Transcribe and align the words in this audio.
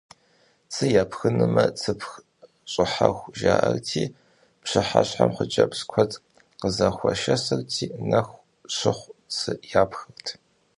Цы 0.73 0.85
япхынумэ, 1.01 1.65
«цыпх 1.79 2.09
щӀыхьэху» 2.71 3.31
жаӀэрти, 3.39 4.03
пщыхьэщхьэм 4.61 5.31
хъыджэбз 5.35 5.79
куэду 5.89 6.21
къызэхуашэсырти, 6.59 7.85
нэху 8.09 8.39
щыху 8.77 9.09
цы 9.35 9.51
япхырт. 9.81 10.25